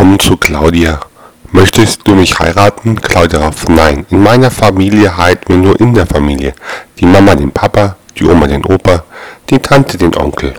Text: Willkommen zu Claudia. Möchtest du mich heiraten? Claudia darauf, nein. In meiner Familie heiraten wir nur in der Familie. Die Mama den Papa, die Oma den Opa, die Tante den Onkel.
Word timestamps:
Willkommen 0.00 0.18
zu 0.18 0.38
Claudia. 0.38 0.98
Möchtest 1.52 2.08
du 2.08 2.14
mich 2.14 2.38
heiraten? 2.38 2.98
Claudia 3.02 3.40
darauf, 3.40 3.68
nein. 3.68 4.06
In 4.08 4.22
meiner 4.22 4.50
Familie 4.50 5.14
heiraten 5.14 5.52
wir 5.52 5.56
nur 5.58 5.78
in 5.78 5.92
der 5.92 6.06
Familie. 6.06 6.54
Die 6.98 7.04
Mama 7.04 7.34
den 7.34 7.50
Papa, 7.50 7.96
die 8.16 8.24
Oma 8.24 8.46
den 8.46 8.64
Opa, 8.64 9.04
die 9.50 9.58
Tante 9.58 9.98
den 9.98 10.16
Onkel. 10.16 10.54